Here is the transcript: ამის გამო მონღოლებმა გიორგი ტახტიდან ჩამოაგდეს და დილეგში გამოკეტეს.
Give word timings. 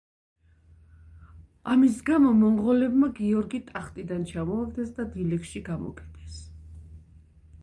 ამის 1.73 1.99
გამო 2.07 2.31
მონღოლებმა 2.39 3.11
გიორგი 3.21 3.61
ტახტიდან 3.69 4.27
ჩამოაგდეს 4.33 4.93
და 4.99 5.09
დილეგში 5.15 5.67
გამოკეტეს. 5.73 6.45